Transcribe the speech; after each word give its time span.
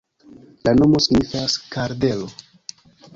La 0.67 0.71
nomo 0.79 1.01
signifas: 1.07 1.57
kardelo. 1.77 2.31